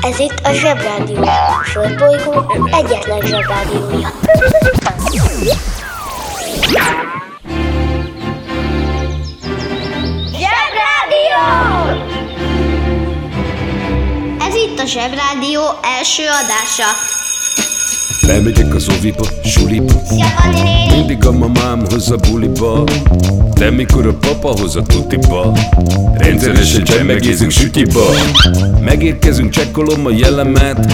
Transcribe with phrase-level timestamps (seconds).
[0.00, 1.22] Ez itt a Zsebrádió.
[1.22, 4.08] A Földbolygó egyetlen Zsebrádiója.
[10.32, 11.42] Zsebrádió!
[14.48, 15.60] Ez itt a Zsebrádió
[15.98, 17.16] első adása.
[18.26, 19.92] Lemegyek az oviba, suliba
[20.90, 22.84] Mindig a mamám hoz a buliba
[23.58, 25.52] De mikor a papa hoz a tutiba
[26.14, 28.04] Rendszeresen csemmegézünk sütiba.
[28.80, 30.86] Megérkezünk, csekkolom a jellemet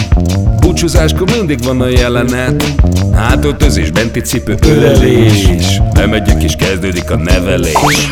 [0.65, 2.65] Búcsúzáskor mindig van a jelenet.
[3.15, 5.81] Hátöltözés, benti cipő, ölelés.
[5.95, 8.09] Bemegyek és kezdődik a nevelés.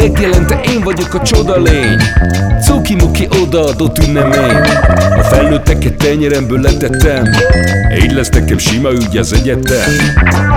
[0.00, 2.00] Megjelente én vagyok a csoda lény.
[2.62, 4.56] Cuki-muki odaadott ünnemény
[5.18, 7.24] A felnőtteket tenyeremből letettem.
[8.02, 9.90] Így lesz nekem sima ügy az egyetem.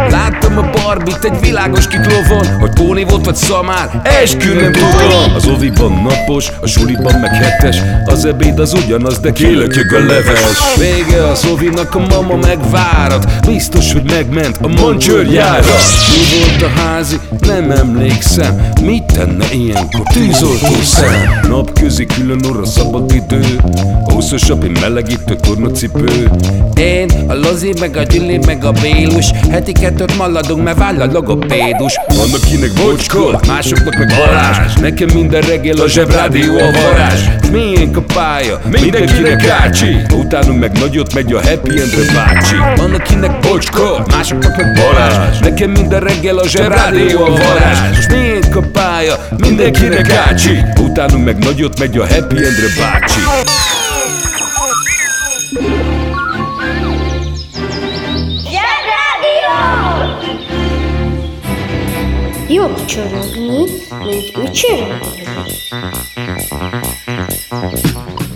[0.10, 5.36] Láttam a barbit egy világos kiklovon Hogy Póni volt vagy szamár, eskü nem tudom.
[5.36, 10.76] Az oviban napos, a suliban meg hetes Az ebéd az ugyanaz, de kilökjük a leves.
[10.78, 13.48] Vége az ovinak, a mama megvárat.
[13.48, 15.76] Biztos, hogy megment a mancsőrjára
[16.10, 17.20] Mi volt a házi?
[17.48, 18.70] Nem emlékszem.
[18.82, 20.04] Mit tenne ilyenkor?
[20.14, 21.40] Tűzoltó szem?
[21.50, 23.60] Napközi külön orra szabad idő.
[24.04, 26.30] Húszosabb, én melegítő tornacipő.
[26.76, 29.32] Én, a Lozi, meg a Gyüli, meg a Bélus.
[29.50, 32.00] Heti kettőt maladunk, mert váll a logopédus.
[32.08, 37.22] Van akinek bocskor, másoknak meg varázs Nekem minden reggel a zsebrádió a varázs.
[37.52, 42.56] Miénk a pálya, mindenkinek ácsi Utánunk meg nagyot megy a happy endre bácsi.
[42.76, 48.56] Van akinek bocskor, másoknak meg varázs Nekem minden reggel a zsebrádió a varázs Most miénk
[48.56, 53.20] a pálya, mindenkinek ácsi Utánunk meg nagyot megy a happy endre bácsi!
[62.48, 63.64] Jobb csorogni,
[64.04, 65.24] mint ücsörögni.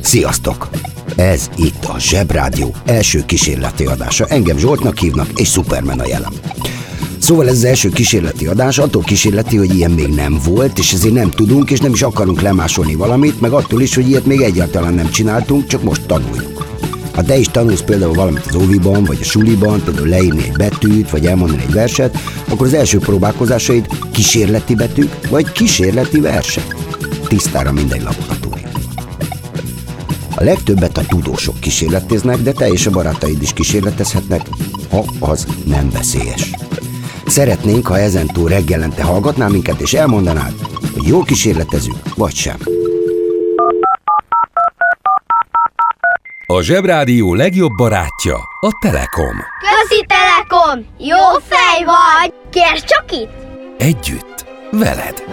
[0.01, 0.69] Sziasztok!
[1.19, 4.25] Ez itt a Zsebrádió első kísérleti adása.
[4.25, 6.33] Engem Zsoltnak hívnak, és Superman a jelem.
[7.17, 11.13] Szóval ez az első kísérleti adás, attól kísérleti, hogy ilyen még nem volt, és ezért
[11.13, 14.93] nem tudunk, és nem is akarunk lemásolni valamit, meg attól is, hogy ilyet még egyáltalán
[14.93, 16.65] nem csináltunk, csak most tanuljuk.
[17.13, 21.09] Ha te is tanulsz például valamit az óviban, vagy a suliban, például leírni egy betűt,
[21.09, 22.17] vagy elmondani egy verset,
[22.49, 26.75] akkor az első próbálkozásaid kísérleti betűk, vagy kísérleti versek.
[27.27, 28.39] Tisztára mindegy laboratórium.
[30.39, 34.42] A legtöbbet a tudósok kísérleteznek, de te és a barátaid is kísérletezhetnek,
[34.89, 36.52] ha az nem veszélyes.
[37.26, 40.54] Szeretnénk, ha ezentúl reggelente hallgatnál minket, és elmondanád,
[40.94, 42.58] hogy jól kísérletezünk, vagy sem.
[46.45, 49.36] A Zsebrádió legjobb barátja a Telekom.
[49.60, 50.86] Közi Telekom!
[50.98, 52.33] Jó fej vagy!
[52.50, 53.48] Kérd csak itt!
[53.77, 55.23] Együtt, veled.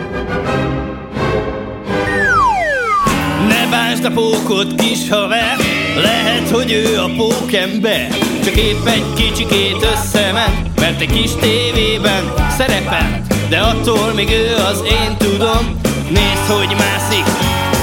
[3.86, 5.56] Bánsd a pókot, kis haver.
[6.02, 8.08] Lehet, hogy ő a pókember.
[8.44, 13.48] Csak épp egy kicsikét összement Mert egy kis tévében szerepelt.
[13.48, 15.80] De attól még ő az én tudom.
[16.08, 17.24] Nézd, hogy mászik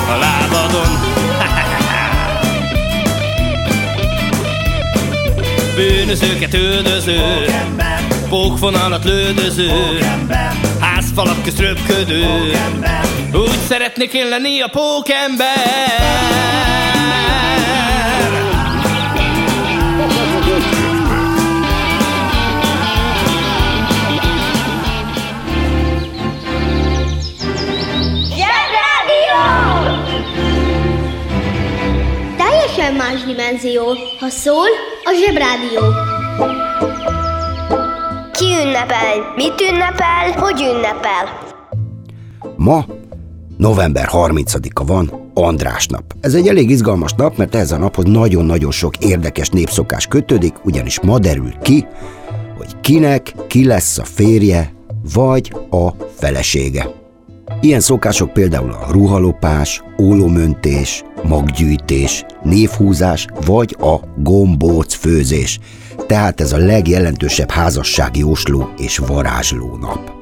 [0.08, 0.88] a lábadon.
[5.76, 7.22] Bűnözőket üldöző
[8.30, 9.72] Pókvonalat lődöző
[10.80, 12.52] Házfalak közt röpködő
[13.36, 15.48] Úgy szeretnék én lenni a pókember
[28.36, 29.42] Zsebrádió!
[32.38, 33.84] Teljesen más dimenzió.
[34.20, 34.68] Ha szól,
[35.04, 35.82] a Zsebrádió.
[38.32, 39.34] Ki ünnepel?
[39.36, 40.32] Mit ünnepel?
[40.36, 41.52] Hogy ünnepel?
[42.56, 42.86] Ma
[43.64, 46.04] november 30-a van, András nap.
[46.22, 51.00] Ez egy elég izgalmas nap, mert ehhez a naphoz nagyon-nagyon sok érdekes népszokás kötődik, ugyanis
[51.00, 51.86] ma derül ki,
[52.58, 54.74] hogy kinek ki lesz a férje,
[55.14, 56.88] vagy a felesége.
[57.62, 65.60] Ilyen szokások például a ruhalopás, ólomöntés, maggyűjtés, névhúzás vagy a gombóc főzés.
[66.08, 70.13] Tehát ez a legjelentősebb házassági jósló és varázsló nap.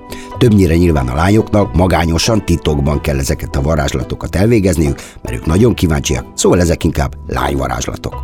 [0.41, 6.25] Többnyire nyilván a lányoknak magányosan, titokban kell ezeket a varázslatokat elvégezniük, mert ők nagyon kíváncsiak,
[6.33, 8.15] szóval ezek inkább lányvarázslatok.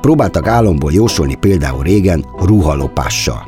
[0.00, 3.42] Próbáltak álomból jósolni például régen ruhalopással.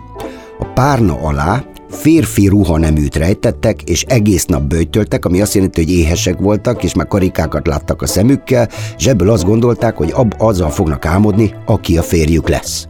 [0.58, 5.92] A párna alá férfi ruha neműt rejtettek, és egész nap bőjtöltek, ami azt jelenti, hogy
[5.92, 10.70] éhesek voltak, és már karikákat láttak a szemükkel, és ebből azt gondolták, hogy ab azzal
[10.70, 12.86] fognak álmodni, aki a férjük lesz.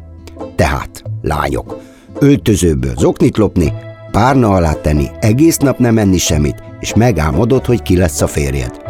[0.57, 1.81] Tehát, lányok,
[2.19, 3.73] öltözőből zoknit lopni,
[4.15, 8.83] párna alá tenni, egész nap nem enni semmit, és megálmodod, hogy ki lesz a férjed.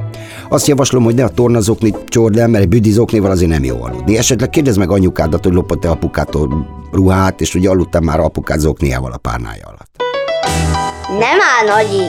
[0.49, 4.17] Azt javaslom, hogy ne a tornazokni csord el, mert egy büdizoknéval azért nem jó aludni.
[4.17, 9.17] Esetleg kérdezd meg anyukádat, hogy lopott-e apukától ruhát, és hogy aludtam már apukát zokniával a
[9.17, 9.91] párnája alatt.
[11.09, 12.05] Nem áll, Nagyi!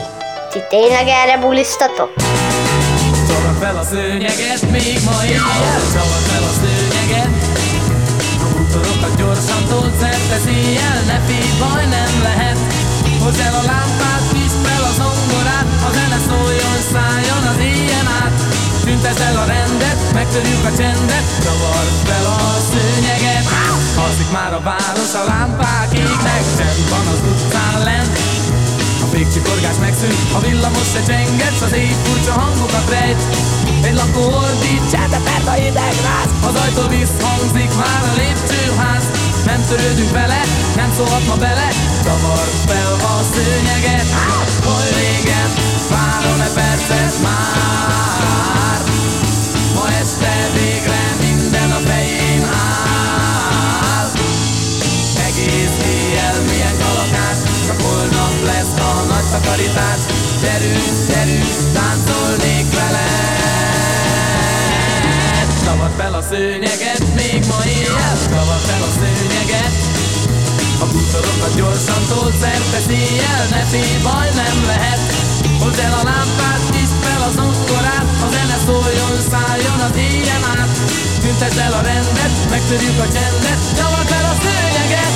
[0.52, 2.10] Ti tényleg erre bulisztatok?
[3.28, 7.32] Csavar fel a szőnyeget, még ma éjjel Csavar fel a szőnyeget
[8.40, 12.76] Bútorokat gyorsan tolt szerte széjjel Ne félj, baj nem lehet
[13.26, 18.36] Hozd el a lámpát, tízd fel a zongorát A zene szóljon, szálljon az éjjel át
[18.84, 22.40] Tüntesd el a rendet, megtörjük a csendet Csavar fel a
[22.70, 23.46] szőnyeget
[24.04, 28.14] Alszik már a város, a lámpák égnek Csend van az utcán lent
[29.04, 33.20] a végcsikorgás megszűnt, a villamos se csenget, az éj furcsa hangokat rejt.
[33.82, 39.25] Egy lakó ordít, csertepert a hideg ráz, az ajtó visszhangzik már a lépcsőház.
[39.46, 40.40] Nem törődünk vele,
[40.76, 41.68] nem szólhat ma bele,
[42.04, 44.06] csavar fel a szőnyeget.
[44.66, 45.50] Oly régen,
[45.90, 48.80] várom-e percet már,
[49.74, 54.08] ma este végre minden a fején áll.
[55.28, 60.00] Egész éjjel milyen kalakás, csak holnap lesz a nagy takarítás.
[60.42, 63.16] Gyerünk, gyerünk, táncolnék veled.
[65.64, 67.05] Csavar fel a szőnyeget,
[71.16, 75.00] Bútorokat gyorsan tolt szerte széjjel, ne félj, baj nem lehet.
[75.60, 80.70] Hozd el a lámpát, tízd fel az zongorát, a zene szóljon, szálljon az éjjel át.
[81.22, 85.14] Tüntesd el a rendet, megtörjük a csendet, csavar fel a szőnyeget.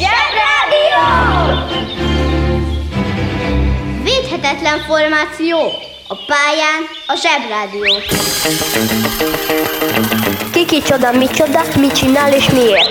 [0.00, 1.04] Zsebrádió!
[4.02, 5.58] Védhetetlen formáció.
[6.08, 7.92] A pályán a Zsebrádió.
[10.66, 12.88] Kiki csoda, mi csoda, mit csinál és miért?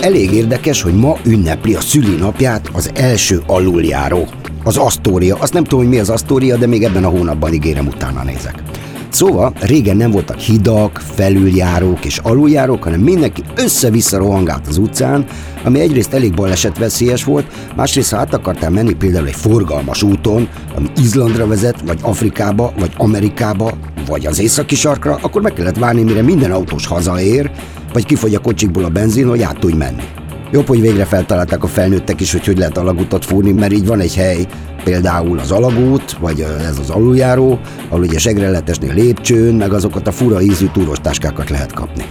[0.00, 4.28] Elég érdekes, hogy ma ünnepli a szülinapját az első aluljáró.
[4.64, 5.36] Az Asztória.
[5.36, 8.62] Azt nem tudom, hogy mi az Asztória, de még ebben a hónapban ígérem utána nézek.
[9.08, 15.24] Szóval régen nem voltak hidak, felüljárók és aluljárók, hanem mindenki össze-vissza rohangált az utcán,
[15.64, 17.46] ami egyrészt elég balesetveszélyes volt,
[17.76, 22.92] másrészt ha át akartál menni például egy forgalmas úton, ami Izlandra vezet, vagy Afrikába, vagy
[22.96, 23.72] Amerikába,
[24.06, 27.50] vagy az északi sarkra, akkor meg kellett várni, mire minden autós hazaér,
[27.92, 30.02] vagy kifogy a kocsikból a benzin, hogy át tudj menni.
[30.50, 34.00] Jobb, hogy végre feltalálták a felnőttek is, hogy hogy lehet alagutat fúrni, mert így van
[34.00, 34.46] egy hely,
[34.84, 37.58] például az alagút, vagy ez az aluljáró,
[37.88, 42.04] ahol ugye segreletesnél lépcsőn, meg azokat a fura ízű túrostáskákat lehet kapni.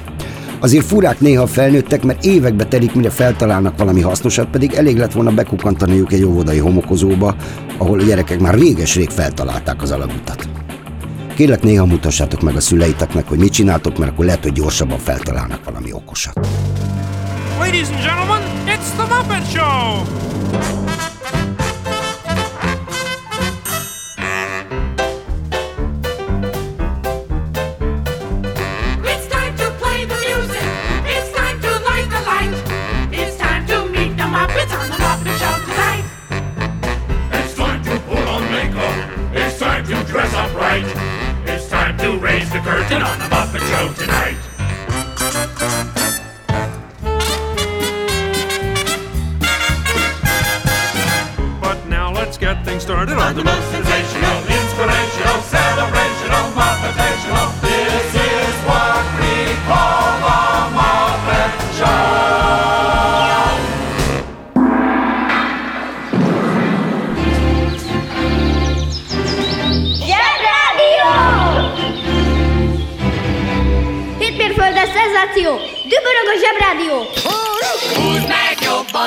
[0.59, 5.31] Azért furák néha felnőttek, mert évekbe telik, mire feltalálnak valami hasznosat, pedig elég lett volna
[5.31, 7.35] bekukkantaniuk egy óvodai homokozóba,
[7.77, 10.62] ahol a gyerekek már réges-rég feltalálták az alagutat.
[11.35, 15.63] Kérlek, néha mutassátok meg a szüleiteknek, hogy mit csináltok, mert akkor lehet, hogy gyorsabban feltalálnak
[15.65, 16.39] valami okosat.
[17.59, 20.01] Ladies and gentlemen, it's the Muppet Show!
[29.03, 30.67] It's time to play the music.
[31.15, 32.55] It's time to light the light.
[33.11, 36.05] It's time to meet the Muppets on the Muppet Show tonight.
[37.31, 38.95] It's time to put on makeup.
[39.33, 41.22] It's time to dress up right.
[42.03, 44.35] To raise the curtain on the Muppet Show tonight.
[51.61, 53.73] But now let's get things started on the most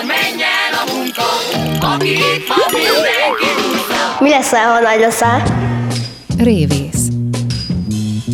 [0.06, 1.22] jobban, menjen a munka.
[1.94, 4.16] Aki itt van, mindenki húzza.
[4.20, 5.42] Mi lesz, ha nagy leszel?
[6.38, 7.08] Révész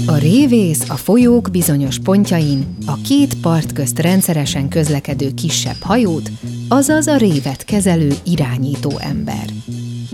[0.07, 6.31] A révész a folyók bizonyos pontjain a két part közt rendszeresen közlekedő kisebb hajót,
[6.69, 9.45] azaz a révet kezelő irányító ember.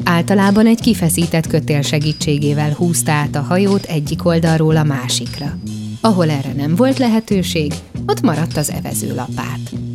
[0.04, 5.58] Általában egy kifeszített kötél segítségével húzta át a hajót egyik oldalról a másikra.
[6.00, 7.72] Ahol erre nem volt lehetőség,
[8.06, 9.88] ott maradt az evezőlapát.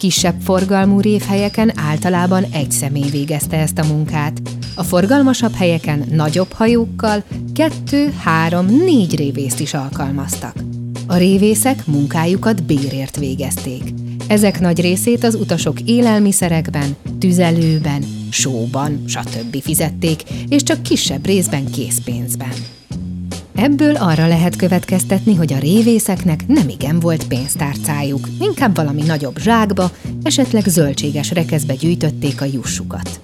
[0.00, 4.40] Kisebb forgalmú révhelyeken általában egy személy végezte ezt a munkát.
[4.74, 7.22] A forgalmasabb helyeken nagyobb hajókkal
[7.54, 10.54] kettő, három, négy révészt is alkalmaztak.
[11.06, 13.82] A révészek munkájukat bérért végezték.
[14.28, 19.62] Ezek nagy részét az utasok élelmiszerekben, tüzelőben, sóban, stb.
[19.62, 22.79] fizették, és csak kisebb részben készpénzben.
[23.62, 29.90] Ebből arra lehet következtetni, hogy a révészeknek nem igen volt pénztárcájuk, inkább valami nagyobb zsákba,
[30.22, 33.20] esetleg zöldséges rekeszbe gyűjtötték a jussukat.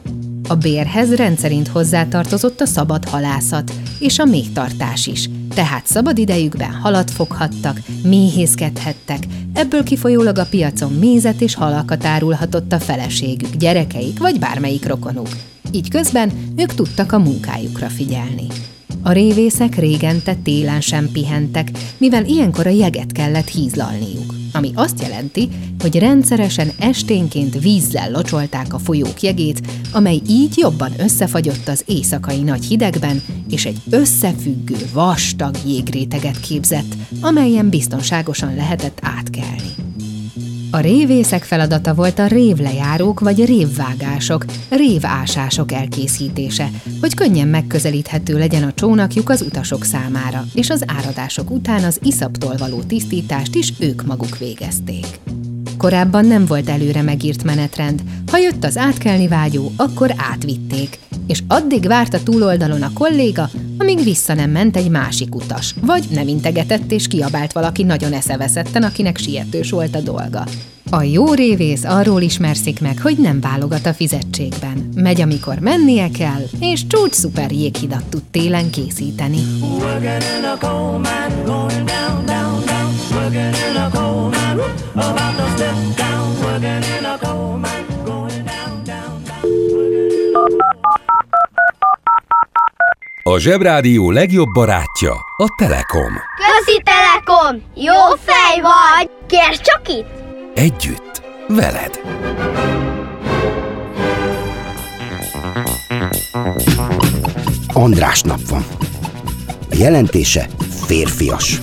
[0.49, 7.11] A bérhez rendszerint hozzátartozott a szabad halászat és a méhtartás is, tehát szabad idejükben halat
[7.11, 14.87] foghattak, méhészkedhettek, ebből kifolyólag a piacon mézet és halakat árulhatott a feleségük, gyerekeik vagy bármelyik
[14.87, 15.29] rokonuk.
[15.71, 18.47] Így közben ők tudtak a munkájukra figyelni.
[19.07, 25.49] A révészek régente télen sem pihentek, mivel ilyenkor a jeget kellett hízlalniuk, ami azt jelenti,
[25.81, 29.61] hogy rendszeresen esténként vízzel locsolták a folyók jegét,
[29.93, 37.69] amely így jobban összefagyott az éjszakai nagy hidegben, és egy összefüggő, vastag jégréteget képzett, amelyen
[37.69, 39.86] biztonságosan lehetett átkelni.
[40.71, 46.71] A révészek feladata volt a révlejárók vagy révvágások, révásások elkészítése,
[47.01, 52.55] hogy könnyen megközelíthető legyen a csónakjuk az utasok számára, és az áradások után az iszaptól
[52.59, 55.07] való tisztítást is ők maguk végezték.
[55.77, 61.87] Korábban nem volt előre megírt menetrend, ha jött az átkelni vágyó, akkor átvitték, és addig
[61.87, 66.93] várt a túloldalon a kolléga, amíg vissza nem ment egy másik utas, vagy nem integetett
[66.93, 70.45] és kiabált valaki nagyon eszeveszetten, akinek sietős volt a dolga.
[70.91, 74.89] A jó révész arról ismerszik meg, hogy nem válogat a fizetségben.
[74.95, 79.41] Megy, amikor mennie kell, és csúcs szuper jéghidat tud télen készíteni.
[80.61, 82.46] A
[93.47, 96.13] Zsebrádió legjobb barátja a Telekom.
[96.37, 97.63] Közi Telekom!
[97.75, 99.11] Jó fej vagy!
[99.27, 100.07] Kérd csak itt!
[100.55, 102.01] Együtt, veled.
[107.73, 108.65] András nap van.
[109.71, 110.49] A jelentése
[110.87, 111.61] férfias.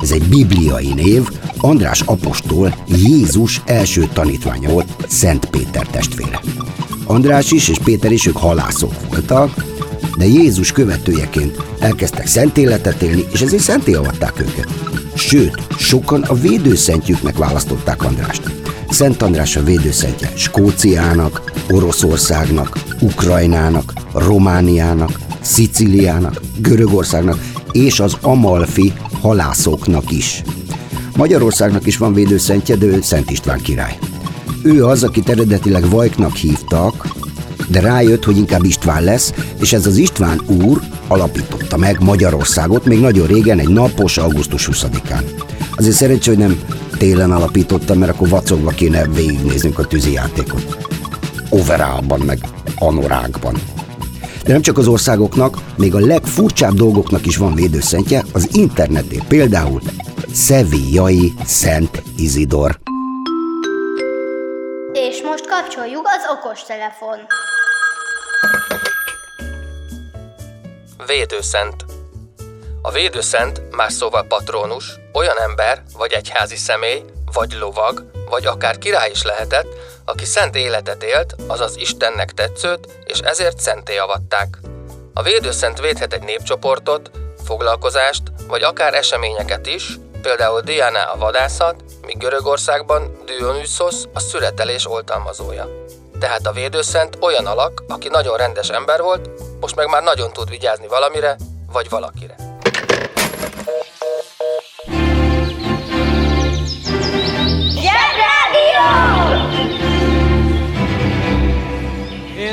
[0.00, 6.40] Ez egy bibliai név, András apostol Jézus első tanítványa volt, Szent Péter testvére.
[7.04, 9.64] András is és Péter is ők halászok voltak,
[10.16, 14.68] de Jézus követőjeként elkezdtek szent életet élni, és ezért szenté avatták őket.
[15.14, 18.42] Sőt, sokan a védőszentjüknek választották Andrást.
[18.90, 27.38] Szent András a védőszentje Skóciának, Oroszországnak, Ukrajnának, Romániának, Sziciliának, Görögországnak
[27.72, 30.42] és az Amalfi halászoknak is.
[31.16, 33.98] Magyarországnak is van védőszentje, de ő Szent István király.
[34.62, 37.08] Ő az, akit eredetileg Vajknak hívtak,
[37.68, 43.00] de rájött, hogy inkább István lesz, és ez az István úr alapította meg Magyarországot még
[43.00, 45.22] nagyon régen, egy napos augusztus 20-án.
[45.76, 46.60] Azért szerencsé, hogy nem
[46.98, 50.76] télen alapította, mert akkor vacogva kéne végignéznünk a tűzi játékot.
[51.50, 52.38] Overálban, meg
[52.78, 53.54] anorákban.
[54.46, 59.80] De nem csak az országoknak, még a legfurcsább dolgoknak is van védőszentje, az internetén például
[60.32, 62.78] Szevijai Szent Izidor.
[64.92, 67.18] És most kapcsoljuk az okostelefon.
[71.06, 71.84] Védőszent
[72.82, 79.10] A védőszent, más szóval patrónus, olyan ember, vagy egyházi személy, vagy lovag, vagy akár király
[79.10, 79.66] is lehetett,
[80.06, 84.58] aki szent életet élt, azaz Istennek tetszőt, és ezért szenté avatták.
[85.14, 87.10] A védőszent védhet egy népcsoportot,
[87.44, 95.68] foglalkozást, vagy akár eseményeket is, például Diana a vadászat, míg Görögországban Dionysos a születelés oltalmazója.
[96.20, 100.48] Tehát a védőszent olyan alak, aki nagyon rendes ember volt, most meg már nagyon tud
[100.48, 101.36] vigyázni valamire,
[101.72, 102.46] vagy valakire.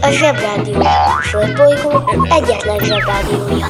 [0.00, 0.82] A Zsebrádió.
[1.22, 3.66] Földbolygó egyetlen Zsebrádiója.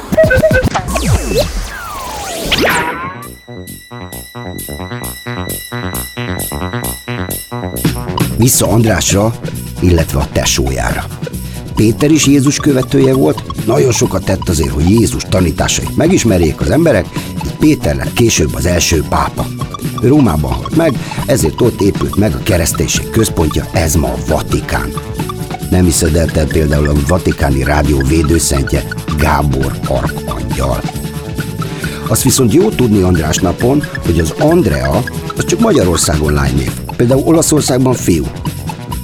[8.37, 9.33] Vissza Andrásra,
[9.79, 11.03] illetve a tesójára.
[11.75, 17.05] Péter is Jézus követője volt, nagyon sokat tett azért, hogy Jézus tanításait megismerjék az emberek,
[17.45, 19.45] így Péter lett később az első pápa.
[20.01, 20.93] Rómában halt meg,
[21.25, 25.10] ezért ott épült meg a kereszténység központja, ez ma a Vatikán.
[25.71, 28.83] Nem hiszed el te például a vatikáni rádió védőszentje
[29.17, 30.81] Gábor Arkangyal.
[32.07, 35.03] Azt viszont jó tudni András napon, hogy az Andrea
[35.37, 36.71] az csak Magyarországon lánynév.
[36.95, 38.25] Például Olaszországban fiú.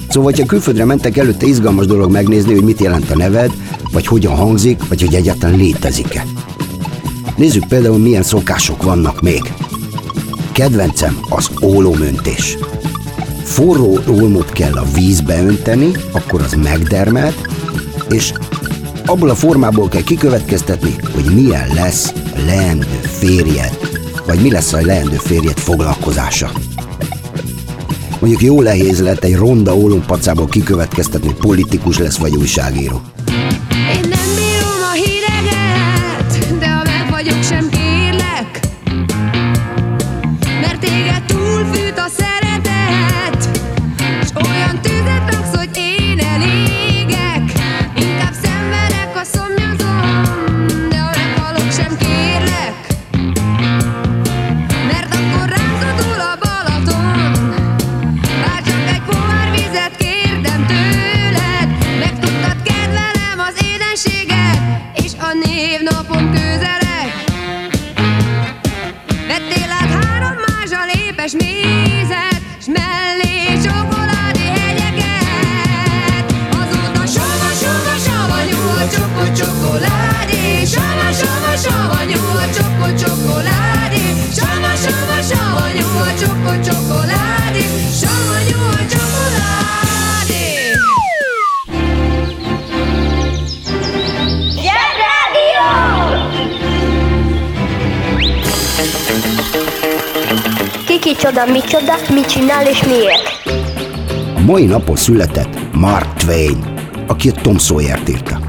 [0.08, 3.52] Szóval, ha külföldre mentek előtte izgalmas dolog megnézni, hogy mit jelent a neved,
[3.92, 6.24] vagy hogyan hangzik, vagy hogy egyáltalán létezik-e.
[7.36, 9.52] Nézzük például, milyen szokások vannak még.
[10.52, 12.58] Kedvencem az ólomöntés.
[13.48, 17.34] Forró ólmot kell a vízbe önteni, akkor az megdermed,
[18.08, 18.32] és
[19.06, 23.78] abból a formából kell kikövetkeztetni, hogy milyen lesz a leendő férjed,
[24.26, 26.50] vagy mi lesz a leendő férjed foglalkozása.
[28.20, 33.00] Mondjuk jó nehéz lett egy ronda ólompacából kikövetkeztetni, hogy politikus lesz vagy újságíró.
[101.08, 103.56] Kiki csoda, micsoda, mit csinál és miért?
[104.36, 106.64] A mai napon született Mark Twain,
[107.06, 108.40] aki a Tom Sawyer-t írta.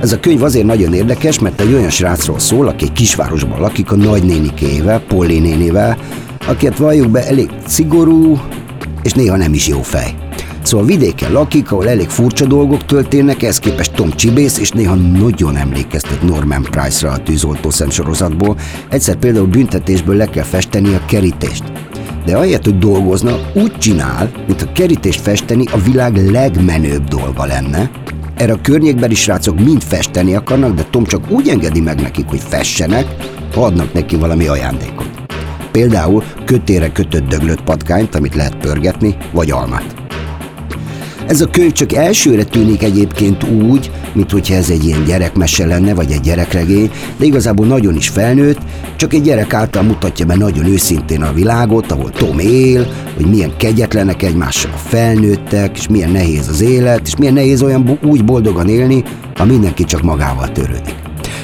[0.00, 3.92] Ez a könyv azért nagyon érdekes, mert egy olyan srácról szól, aki egy kisvárosban lakik
[3.92, 5.98] a nagynénikével, Polly nénivel,
[6.46, 8.40] akiket valljuk be elég szigorú,
[9.02, 10.14] és néha nem is jó fej.
[10.62, 15.56] Szóval vidéken lakik, ahol elég furcsa dolgok történnek, ehhez képest Tom Csibész, és néha nagyon
[15.56, 18.56] emlékeztet Norman Price-ra a tűzoltó sorozatból.
[18.88, 21.62] Egyszer például büntetésből le kell festeni a kerítést.
[22.24, 27.90] De ahelyett, hogy dolgozna, úgy csinál, mint a kerítést festeni a világ legmenőbb dolga lenne.
[28.36, 32.40] Erre a környékbeli srácok mind festeni akarnak, de Tom csak úgy engedi meg nekik, hogy
[32.48, 33.06] fessenek,
[33.54, 35.10] ha adnak neki valami ajándékot.
[35.72, 39.99] Például kötére kötött döglött patkányt, amit lehet pörgetni, vagy almát.
[41.30, 45.94] Ez a könyv csak elsőre tűnik egyébként úgy, mint hogyha ez egy ilyen gyerekmese lenne,
[45.94, 48.58] vagy egy gyerekregény, de igazából nagyon is felnőtt,
[48.96, 53.56] csak egy gyerek által mutatja be nagyon őszintén a világot, ahol Tom él, hogy milyen
[53.56, 58.68] kegyetlenek egymással a felnőttek, és milyen nehéz az élet, és milyen nehéz olyan úgy boldogan
[58.68, 59.04] élni,
[59.36, 60.94] ha mindenki csak magával törődik.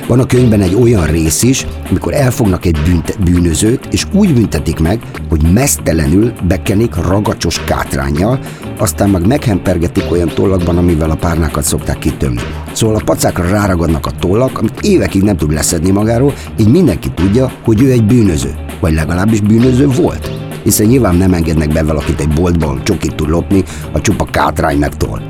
[0.07, 4.79] Van a könyvben egy olyan rész is, amikor elfognak egy bűnt, bűnözőt, és úgy büntetik
[4.79, 8.39] meg, hogy mesztelenül bekenik ragacsos kátrányjal,
[8.79, 12.41] aztán meg meghempergetik olyan tollakban, amivel a párnákat szokták kitömni.
[12.73, 17.53] Szóval a pacákra ráragadnak a tollak, amit évekig nem tud leszedni magáról, így mindenki tudja,
[17.65, 20.31] hogy ő egy bűnöző, vagy legalábbis bűnöző volt.
[20.63, 24.97] Hiszen nyilván nem engednek be valakit egy boltban, csokit tud lopni, a csupa kátrány meg
[24.97, 25.21] toll.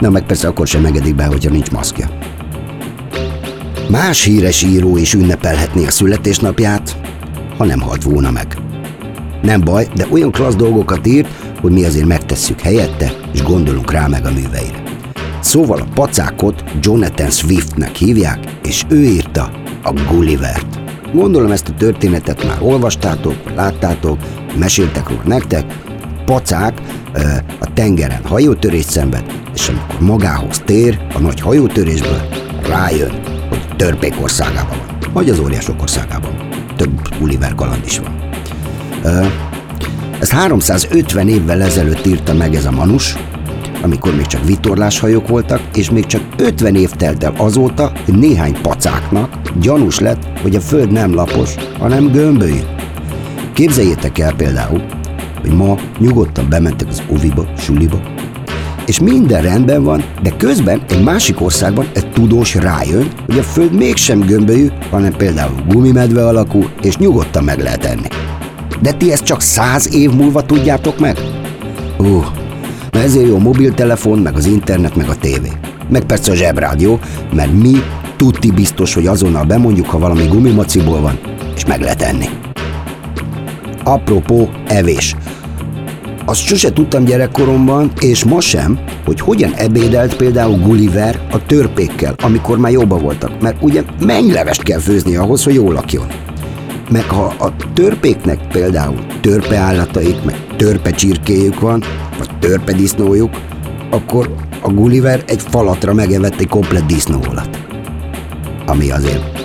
[0.00, 2.08] Na meg persze akkor sem engedik be, hogyha nincs maszkja.
[3.90, 7.05] Más híres író is ünnepelhetné a születésnapját,
[7.56, 8.56] ha nem halt volna meg.
[9.42, 11.28] Nem baj, de olyan klassz dolgokat írt,
[11.60, 14.82] hogy mi azért megtesszük helyette, és gondolunk rá meg a műveire.
[15.40, 19.50] Szóval a pacákot Jonathan Swiftnek hívják, és ő írta
[19.82, 20.80] a Gullivert.
[21.12, 24.18] Gondolom ezt a történetet már olvastátok, láttátok,
[24.58, 25.64] meséltek róla nektek.
[26.24, 26.80] Pacák
[27.60, 32.20] a tengeren hajótörést szenved, és amikor magához tér a nagy hajótörésből,
[32.68, 33.10] rájön,
[33.48, 36.45] hogy törpék országában van, vagy az óriások országában.
[36.76, 38.14] Több Gulliver kaland is van.
[40.20, 43.16] Ezt 350 évvel ezelőtt írta meg ez a manus,
[43.82, 48.60] amikor még csak vitorláshajók voltak, és még csak 50 év telt el azóta, hogy néhány
[48.62, 52.60] pacáknak gyanús lett, hogy a föld nem lapos, hanem gömbölyű.
[53.52, 54.82] Képzeljétek el például,
[55.40, 58.00] hogy ma nyugodtan bementek az oviba, suliba,
[58.86, 63.72] és minden rendben van, de közben egy másik országban egy tudós rájön, hogy a Föld
[63.72, 68.08] mégsem gömbölyű, hanem például gumimedve alakú, és nyugodtan meg lehet enni.
[68.80, 71.18] De ti ezt csak száz év múlva tudjátok meg?
[71.98, 72.26] Ú, uh,
[72.90, 75.52] ezért jó a mobiltelefon, meg az internet, meg a tévé.
[75.88, 76.98] Meg persze a zsebrádió,
[77.32, 77.72] mert mi
[78.16, 81.18] tudti biztos, hogy azonnal bemondjuk, ha valami gumimaciból van,
[81.56, 82.26] és meg lehet enni.
[83.84, 85.16] Apropó evés.
[86.28, 92.58] Azt sose tudtam gyerekkoromban, és ma sem, hogy hogyan ebédelt például Gulliver a törpékkel, amikor
[92.58, 96.06] már jobban voltak, mert ugye mennylevest kell főzni ahhoz, hogy jól lakjon.
[96.90, 101.82] Meg ha a törpéknek például törpeállataik, meg törpecsirkéjük van,
[102.18, 103.30] vagy törpedisznójuk,
[103.90, 107.58] akkor a Gulliver egy falatra megevett egy komplet disznóolat.
[108.66, 109.44] Ami azért,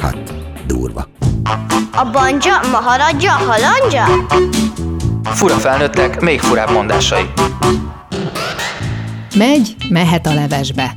[0.00, 0.34] hát,
[0.66, 1.08] durva.
[1.92, 4.04] A banja, maharadja, halandja?
[5.34, 7.24] Fura felnőttek, még furább mondásai.
[9.36, 10.94] Megy, mehet a levesbe.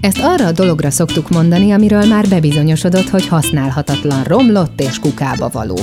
[0.00, 5.78] Ezt arra a dologra szoktuk mondani, amiről már bebizonyosodott, hogy használhatatlan, romlott és kukába való.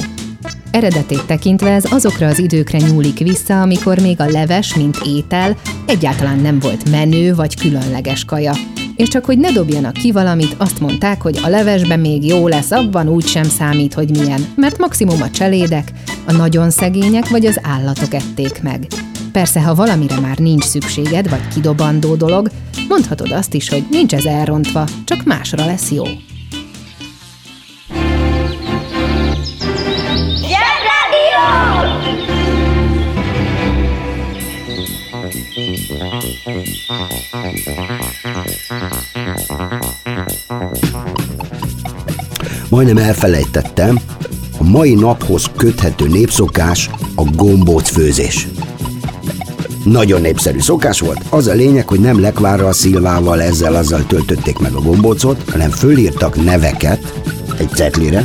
[0.72, 6.40] Eredetét tekintve ez azokra az időkre nyúlik vissza, amikor még a leves, mint étel, egyáltalán
[6.40, 8.54] nem volt menő vagy különleges kaja.
[8.96, 12.72] És csak hogy ne dobjanak ki valamit, azt mondták, hogy a levesben még jó lesz,
[12.72, 15.92] abban úgy sem számít, hogy milyen, mert maximum a cselédek,
[16.26, 18.88] a nagyon szegények vagy az állatok ették meg.
[19.32, 22.50] Persze, ha valamire már nincs szükséged, vagy kidobandó dolog,
[22.88, 26.04] mondhatod azt is, hogy nincs ez elrontva, csak másra lesz jó.
[42.70, 44.00] Majdnem elfelejtettem,
[44.58, 48.48] a mai naphoz köthető népszokás a gombóc főzés.
[49.84, 54.74] Nagyon népszerű szokás volt, az a lényeg, hogy nem lekvárral, szilvával, ezzel azzal töltötték meg
[54.74, 57.14] a gombócot, hanem fölírtak neveket
[57.58, 58.24] egy cetlire,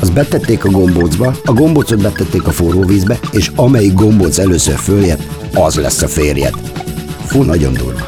[0.00, 5.22] azt betették a gombócba, a gombócot betették a forró vízbe, és amelyik gombóc először följött,
[5.54, 6.77] az lesz a férjed.
[7.28, 8.06] Fú, nagyon durva.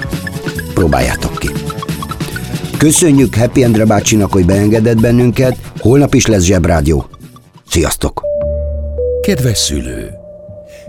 [0.75, 1.49] Próbáljátok ki.
[2.79, 7.07] Köszönjük Happy Endre bácsinak, hogy beengedett bennünket, holnap is lesz zsebrádió.
[7.67, 8.23] Sziasztok!
[9.23, 10.11] Kedves szülő!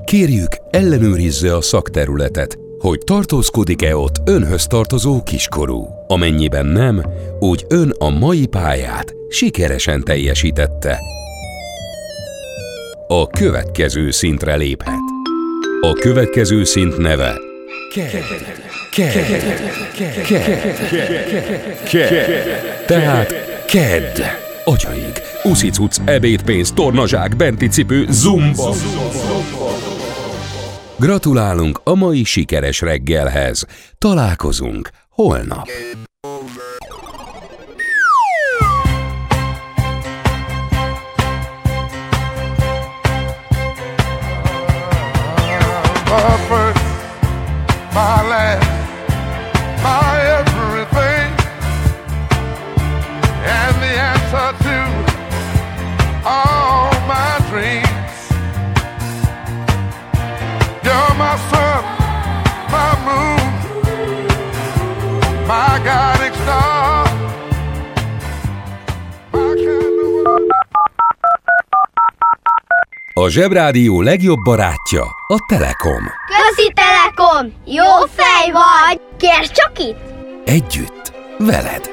[0.05, 5.87] Kérjük, ellenőrizze a szakterületet, hogy tartózkodik-e ott önhöz tartozó kiskorú.
[6.07, 7.03] Amennyiben nem,
[7.39, 10.99] úgy ön a mai pályát sikeresen teljesítette.
[13.07, 14.99] A következő szintre léphet.
[15.81, 17.49] A következő szint neve
[22.86, 23.34] Tehát
[23.65, 24.21] KED.
[24.63, 28.73] Atyaik, uszicuc, ebédpénz, tornazsák, benti cipő, zumba.
[30.97, 33.65] Gratulálunk a mai sikeres reggelhez.
[33.97, 35.67] Találkozunk holnap.
[46.51, 46.61] my
[73.21, 76.03] A Zsebrádió legjobb barátja a Telekom.
[76.27, 77.53] Közi Telekom!
[77.65, 77.84] Jó
[78.15, 79.01] fej vagy!
[79.17, 79.99] Kérd csak itt!
[80.45, 81.91] Együtt, veled.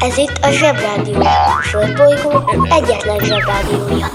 [0.00, 1.20] Ez itt a Zsebrádió.
[1.20, 2.30] A Földbolygó
[2.70, 4.06] egyetlen Zsebrádiója.